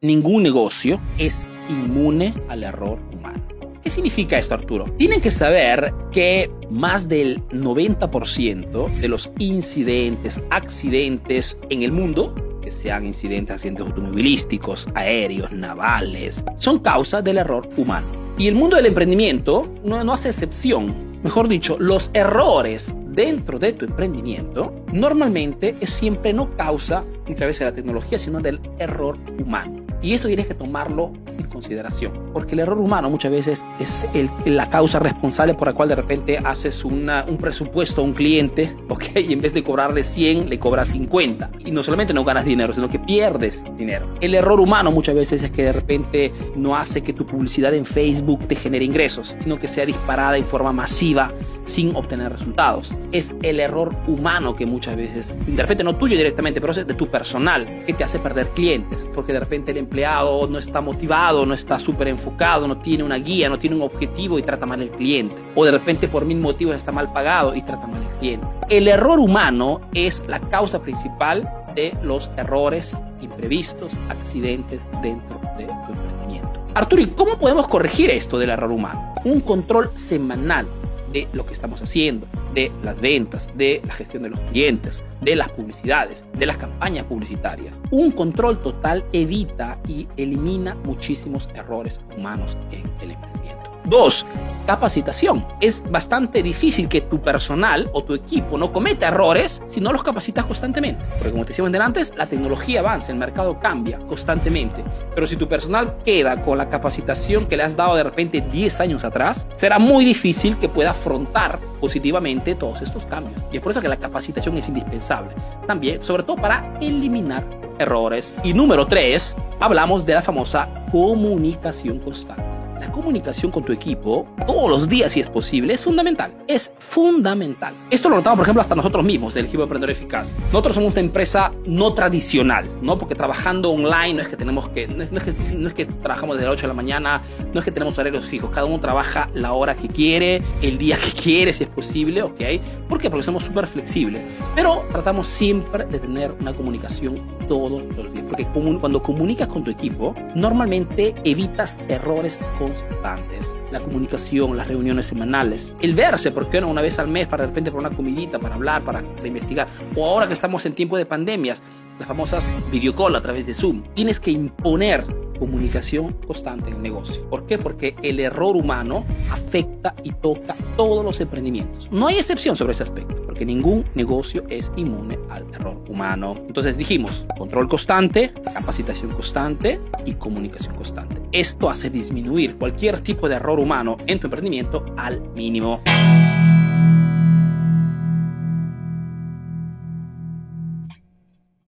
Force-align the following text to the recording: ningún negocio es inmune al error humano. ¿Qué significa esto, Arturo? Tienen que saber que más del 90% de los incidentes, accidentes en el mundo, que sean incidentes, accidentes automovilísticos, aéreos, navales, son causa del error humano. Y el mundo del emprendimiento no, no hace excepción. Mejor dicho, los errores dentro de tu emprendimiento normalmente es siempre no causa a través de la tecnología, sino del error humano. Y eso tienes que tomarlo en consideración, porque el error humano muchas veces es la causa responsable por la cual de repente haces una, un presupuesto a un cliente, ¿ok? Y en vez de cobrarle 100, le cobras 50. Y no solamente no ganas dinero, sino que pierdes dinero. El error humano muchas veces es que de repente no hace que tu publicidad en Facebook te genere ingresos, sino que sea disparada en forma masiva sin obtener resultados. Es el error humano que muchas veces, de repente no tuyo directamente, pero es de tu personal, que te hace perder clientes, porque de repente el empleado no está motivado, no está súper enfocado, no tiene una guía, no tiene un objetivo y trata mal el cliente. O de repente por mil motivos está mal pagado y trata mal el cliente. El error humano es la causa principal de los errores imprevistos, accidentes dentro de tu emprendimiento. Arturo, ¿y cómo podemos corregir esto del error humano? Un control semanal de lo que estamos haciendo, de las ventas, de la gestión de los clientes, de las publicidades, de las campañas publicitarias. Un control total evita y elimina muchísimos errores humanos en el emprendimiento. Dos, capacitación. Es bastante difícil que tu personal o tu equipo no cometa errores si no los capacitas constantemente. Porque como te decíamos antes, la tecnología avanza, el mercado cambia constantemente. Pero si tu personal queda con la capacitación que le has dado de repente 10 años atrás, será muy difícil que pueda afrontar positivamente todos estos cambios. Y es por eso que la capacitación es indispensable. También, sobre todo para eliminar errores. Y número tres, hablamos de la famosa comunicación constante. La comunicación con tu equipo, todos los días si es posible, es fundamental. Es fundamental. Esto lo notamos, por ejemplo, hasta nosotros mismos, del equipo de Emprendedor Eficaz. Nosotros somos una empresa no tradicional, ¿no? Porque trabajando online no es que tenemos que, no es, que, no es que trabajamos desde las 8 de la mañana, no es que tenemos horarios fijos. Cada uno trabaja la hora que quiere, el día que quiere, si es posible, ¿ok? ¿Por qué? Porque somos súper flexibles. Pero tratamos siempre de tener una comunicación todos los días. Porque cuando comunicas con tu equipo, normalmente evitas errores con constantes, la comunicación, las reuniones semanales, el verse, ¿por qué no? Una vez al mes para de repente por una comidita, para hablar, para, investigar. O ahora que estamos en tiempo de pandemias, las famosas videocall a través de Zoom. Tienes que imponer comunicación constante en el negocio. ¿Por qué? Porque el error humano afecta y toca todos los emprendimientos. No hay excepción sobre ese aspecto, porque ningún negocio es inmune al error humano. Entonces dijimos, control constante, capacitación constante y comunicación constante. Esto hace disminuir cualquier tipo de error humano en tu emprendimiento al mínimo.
ningún 0.00 0.44
negocio 0.44 1.00
es 1.18 1.48
inmune 1.68 2.32
al 2.48 2.62
error 2.62 3.00
humano. 3.12 3.42
¿Qué 3.82 3.90
significa 3.90 4.38
esto, 4.38 4.54
Arturo? 4.54 4.84
Tienen 4.96 5.20
que 5.20 5.32
saber 5.32 5.92
que 6.12 6.48
más 6.70 7.08
del 7.08 7.42
90% 7.48 8.88
de 9.00 9.08
los 9.08 9.28
incidentes, 9.38 10.40
accidentes 10.50 11.56
en 11.68 11.82
el 11.82 11.90
mundo, 11.90 12.60
que 12.62 12.70
sean 12.70 13.06
incidentes, 13.06 13.54
accidentes 13.54 13.86
automovilísticos, 13.86 14.88
aéreos, 14.94 15.50
navales, 15.50 16.44
son 16.56 16.78
causa 16.78 17.20
del 17.20 17.38
error 17.38 17.68
humano. 17.76 18.06
Y 18.38 18.46
el 18.46 18.54
mundo 18.54 18.76
del 18.76 18.86
emprendimiento 18.86 19.72
no, 19.82 20.04
no 20.04 20.12
hace 20.12 20.28
excepción. 20.28 20.94
Mejor 21.24 21.48
dicho, 21.48 21.76
los 21.80 22.12
errores 22.14 22.94
dentro 23.08 23.58
de 23.58 23.72
tu 23.72 23.84
emprendimiento 23.84 24.72
normalmente 24.92 25.76
es 25.80 25.90
siempre 25.90 26.32
no 26.32 26.56
causa 26.56 27.04
a 27.30 27.34
través 27.34 27.58
de 27.58 27.64
la 27.66 27.72
tecnología, 27.72 28.18
sino 28.18 28.40
del 28.40 28.60
error 28.78 29.16
humano. 29.38 29.88
Y 30.00 30.12
eso 30.12 30.28
tienes 30.28 30.46
que 30.46 30.54
tomarlo 30.54 31.12
en 31.36 31.46
consideración, 31.46 32.12
porque 32.32 32.54
el 32.54 32.60
error 32.60 32.78
humano 32.78 33.10
muchas 33.10 33.32
veces 33.32 33.64
es 33.80 34.06
la 34.44 34.70
causa 34.70 35.00
responsable 35.00 35.54
por 35.54 35.66
la 35.66 35.74
cual 35.74 35.88
de 35.88 35.96
repente 35.96 36.38
haces 36.38 36.84
una, 36.84 37.24
un 37.28 37.36
presupuesto 37.36 38.00
a 38.00 38.04
un 38.04 38.12
cliente, 38.12 38.76
¿ok? 38.88 39.04
Y 39.16 39.32
en 39.32 39.40
vez 39.40 39.54
de 39.54 39.64
cobrarle 39.64 40.04
100, 40.04 40.48
le 40.48 40.58
cobras 40.60 40.90
50. 40.90 41.50
Y 41.64 41.72
no 41.72 41.82
solamente 41.82 42.14
no 42.14 42.24
ganas 42.24 42.44
dinero, 42.44 42.72
sino 42.72 42.88
que 42.88 43.00
pierdes 43.00 43.64
dinero. 43.76 44.08
El 44.20 44.34
error 44.34 44.60
humano 44.60 44.92
muchas 44.92 45.16
veces 45.16 45.42
es 45.42 45.50
que 45.50 45.64
de 45.64 45.72
repente 45.72 46.32
no 46.54 46.76
hace 46.76 47.02
que 47.02 47.12
tu 47.12 47.26
publicidad 47.26 47.74
en 47.74 47.84
Facebook 47.84 48.46
te 48.46 48.54
genere 48.54 48.84
ingresos, 48.84 49.34
sino 49.40 49.58
que 49.58 49.66
sea 49.66 49.84
disparada 49.84 50.36
en 50.36 50.44
forma 50.44 50.72
masiva 50.72 51.32
sin 51.64 51.96
obtener 51.96 52.32
resultados. 52.32 52.92
Es 53.10 53.34
el 53.42 53.58
error 53.58 53.94
humano 54.06 54.54
que 54.54 54.64
muchas 54.64 54.77
veces, 54.86 55.34
de 55.46 55.62
repente 55.62 55.84
no 55.84 55.96
tuyo 55.96 56.16
directamente, 56.16 56.60
pero 56.60 56.72
es 56.72 56.86
de 56.86 56.94
tu 56.94 57.08
personal, 57.08 57.84
que 57.84 57.92
te 57.92 58.04
hace 58.04 58.18
perder 58.18 58.48
clientes, 58.48 59.06
porque 59.14 59.32
de 59.32 59.40
repente 59.40 59.72
el 59.72 59.78
empleado 59.78 60.46
no 60.46 60.58
está 60.58 60.80
motivado, 60.80 61.44
no 61.44 61.54
está 61.54 61.78
súper 61.78 62.08
enfocado, 62.08 62.66
no 62.68 62.78
tiene 62.78 63.04
una 63.04 63.16
guía, 63.16 63.48
no 63.48 63.58
tiene 63.58 63.76
un 63.76 63.82
objetivo 63.82 64.38
y 64.38 64.42
trata 64.42 64.66
mal 64.66 64.80
el 64.80 64.90
cliente. 64.90 65.34
O 65.54 65.64
de 65.64 65.72
repente 65.72 66.08
por 66.08 66.24
mil 66.24 66.38
motivos 66.38 66.76
está 66.76 66.92
mal 66.92 67.12
pagado 67.12 67.54
y 67.54 67.62
trata 67.62 67.86
mal 67.86 68.02
el 68.02 68.18
cliente. 68.18 68.46
El 68.68 68.88
error 68.88 69.18
humano 69.18 69.80
es 69.94 70.22
la 70.26 70.40
causa 70.40 70.80
principal 70.80 71.48
de 71.74 71.96
los 72.02 72.30
errores 72.36 72.96
imprevistos, 73.20 73.92
accidentes 74.08 74.88
dentro 75.02 75.40
de 75.56 75.64
tu 75.66 75.92
emprendimiento. 75.92 76.60
Arturo, 76.74 77.02
¿y 77.02 77.06
cómo 77.06 77.38
podemos 77.38 77.66
corregir 77.66 78.10
esto 78.10 78.38
del 78.38 78.50
error 78.50 78.70
humano? 78.70 79.14
Un 79.24 79.40
control 79.40 79.90
semanal 79.94 80.66
de 81.12 81.28
lo 81.32 81.46
que 81.46 81.52
estamos 81.52 81.82
haciendo, 81.82 82.26
de 82.54 82.72
las 82.82 83.00
ventas, 83.00 83.50
de 83.56 83.80
la 83.86 83.92
gestión 83.92 84.22
de 84.22 84.30
los 84.30 84.40
clientes, 84.40 85.02
de 85.20 85.36
las 85.36 85.48
publicidades, 85.50 86.24
de 86.36 86.46
las 86.46 86.56
campañas 86.56 87.04
publicitarias. 87.06 87.80
Un 87.90 88.10
control 88.10 88.62
total 88.62 89.04
evita 89.12 89.78
y 89.86 90.06
elimina 90.16 90.74
muchísimos 90.74 91.48
errores 91.54 92.00
humanos 92.16 92.56
en 92.70 92.90
el 93.00 93.12
emprendimiento. 93.12 93.70
Dos, 93.84 94.26
capacitación. 94.68 95.46
Es 95.60 95.90
bastante 95.90 96.42
difícil 96.42 96.88
que 96.88 97.00
tu 97.00 97.22
personal 97.22 97.88
o 97.94 98.04
tu 98.04 98.12
equipo 98.12 98.58
no 98.58 98.70
cometa 98.70 99.08
errores 99.08 99.62
si 99.64 99.80
no 99.80 99.94
los 99.94 100.02
capacitas 100.02 100.44
constantemente. 100.44 101.02
Porque 101.14 101.30
como 101.30 101.44
te 101.44 101.48
decíamos 101.48 101.74
antes, 101.74 102.14
la 102.14 102.26
tecnología 102.26 102.80
avanza, 102.80 103.10
el 103.10 103.18
mercado 103.18 103.58
cambia 103.60 103.98
constantemente. 104.00 104.84
Pero 105.14 105.26
si 105.26 105.36
tu 105.36 105.48
personal 105.48 105.96
queda 106.04 106.42
con 106.42 106.58
la 106.58 106.68
capacitación 106.68 107.46
que 107.46 107.56
le 107.56 107.62
has 107.62 107.76
dado 107.76 107.96
de 107.96 108.02
repente 108.02 108.42
10 108.42 108.80
años 108.80 109.04
atrás, 109.04 109.46
será 109.54 109.78
muy 109.78 110.04
difícil 110.04 110.58
que 110.58 110.68
pueda 110.68 110.90
afrontar 110.90 111.58
positivamente 111.80 112.54
todos 112.54 112.82
estos 112.82 113.06
cambios. 113.06 113.40
Y 113.50 113.56
es 113.56 113.62
por 113.62 113.72
eso 113.72 113.80
que 113.80 113.88
la 113.88 113.96
capacitación 113.96 114.58
es 114.58 114.68
indispensable. 114.68 115.30
También, 115.66 116.04
sobre 116.04 116.24
todo 116.24 116.36
para 116.36 116.74
eliminar 116.78 117.42
errores. 117.78 118.34
Y 118.44 118.52
número 118.52 118.86
tres, 118.86 119.34
hablamos 119.60 120.04
de 120.04 120.12
la 120.12 120.20
famosa 120.20 120.68
comunicación 120.92 122.00
constante. 122.00 122.47
La 122.80 122.92
comunicación 122.92 123.50
con 123.50 123.64
tu 123.64 123.72
equipo, 123.72 124.26
todos 124.46 124.70
los 124.70 124.88
días 124.88 125.12
si 125.12 125.20
es 125.20 125.28
posible, 125.28 125.74
es 125.74 125.82
fundamental. 125.82 126.32
Es 126.46 126.72
fundamental. 126.78 127.74
Esto 127.90 128.08
lo 128.08 128.16
notamos, 128.16 128.38
por 128.38 128.44
ejemplo, 128.44 128.62
hasta 128.62 128.74
nosotros 128.74 129.04
mismos, 129.04 129.34
del 129.34 129.46
equipo 129.46 129.58
de 129.58 129.64
Emprendedor 129.64 129.90
Eficaz. 129.90 130.34
Nosotros 130.46 130.74
somos 130.74 130.92
una 130.92 131.00
empresa 131.00 131.52
no 131.66 131.92
tradicional, 131.94 132.68
¿no? 132.80 132.98
Porque 132.98 133.14
trabajando 133.14 133.70
online 133.70 134.14
no 134.14 134.22
es 134.22 134.28
que 134.28 134.36
tenemos 134.36 134.68
que, 134.68 134.86
no 134.86 135.02
es, 135.02 135.10
que, 135.10 135.56
no 135.56 135.68
es 135.68 135.74
que 135.74 135.86
trabajamos 135.86 136.36
desde 136.36 136.46
las 136.46 136.54
8 136.54 136.62
de 136.62 136.68
la 136.68 136.74
mañana, 136.74 137.22
no 137.52 137.58
es 137.58 137.64
que 137.64 137.72
tenemos 137.72 137.98
horarios 137.98 138.24
fijos. 138.26 138.50
Cada 138.50 138.66
uno 138.66 138.78
trabaja 138.78 139.28
la 139.34 139.52
hora 139.52 139.74
que 139.74 139.88
quiere, 139.88 140.42
el 140.62 140.78
día 140.78 140.98
que 140.98 141.10
quiere, 141.10 141.52
si 141.52 141.64
es 141.64 141.70
posible, 141.70 142.22
¿ok? 142.22 142.40
¿Por 142.88 143.00
qué? 143.00 143.10
Porque 143.10 143.24
somos 143.24 143.44
súper 143.44 143.66
flexibles. 143.66 144.24
Pero 144.54 144.84
tratamos 144.92 145.26
siempre 145.26 145.84
de 145.84 145.98
tener 145.98 146.32
una 146.40 146.52
comunicación 146.54 147.16
todos 147.48 147.82
los 147.82 148.12
días. 148.12 148.24
Porque 148.28 148.46
cuando 148.80 149.02
comunicas 149.02 149.48
con 149.48 149.64
tu 149.64 149.70
equipo, 149.70 150.14
normalmente 150.34 151.14
evitas 151.24 151.76
errores 151.88 152.38
con 152.58 152.67
constantes, 152.72 153.54
la 153.70 153.80
comunicación, 153.80 154.56
las 154.56 154.68
reuniones 154.68 155.06
semanales, 155.06 155.72
el 155.80 155.94
verse, 155.94 156.30
¿por 156.30 156.48
qué 156.50 156.60
no? 156.60 156.68
Una 156.68 156.82
vez 156.82 156.98
al 156.98 157.08
mes 157.08 157.26
para 157.26 157.44
de 157.44 157.48
repente 157.48 157.70
por 157.70 157.80
una 157.80 157.90
comidita, 157.90 158.38
para 158.38 158.54
hablar, 158.54 158.82
para, 158.82 159.02
investigar. 159.24 159.68
O 159.96 160.04
ahora 160.06 160.26
que 160.26 160.34
estamos 160.34 160.64
en 160.66 160.74
tiempo 160.74 160.96
de 160.96 161.06
pandemias, 161.06 161.62
las 161.98 162.06
famosas 162.06 162.48
videocall 162.70 163.16
a 163.16 163.20
través 163.20 163.46
de 163.46 163.54
Zoom. 163.54 163.82
Tienes 163.94 164.20
que 164.20 164.30
imponer 164.30 165.04
comunicación 165.38 166.12
constante 166.26 166.70
en 166.70 166.76
el 166.76 166.82
negocio. 166.82 167.28
¿Por 167.28 167.46
qué? 167.46 167.58
Porque 167.58 167.94
el 168.02 168.20
error 168.20 168.56
humano 168.56 169.04
afecta 169.30 169.94
y 170.02 170.12
toca 170.12 170.56
todos 170.76 171.04
los 171.04 171.20
emprendimientos. 171.20 171.88
No 171.90 172.08
hay 172.08 172.16
excepción 172.16 172.56
sobre 172.56 172.72
ese 172.72 172.82
aspecto, 172.82 173.17
porque 173.38 173.46
ningún 173.46 173.84
negocio 173.94 174.42
es 174.50 174.72
inmune 174.74 175.16
al 175.30 175.46
error 175.54 175.80
humano. 175.88 176.34
Entonces 176.48 176.76
dijimos, 176.76 177.24
control 177.36 177.68
constante, 177.68 178.32
capacitación 178.52 179.12
constante 179.12 179.78
y 180.04 180.14
comunicación 180.14 180.74
constante. 180.74 181.22
Esto 181.30 181.70
hace 181.70 181.88
disminuir 181.88 182.56
cualquier 182.56 182.98
tipo 183.00 183.28
de 183.28 183.36
error 183.36 183.60
humano 183.60 183.96
en 184.08 184.18
tu 184.18 184.26
emprendimiento 184.26 184.84
al 184.96 185.20
mínimo. 185.36 185.82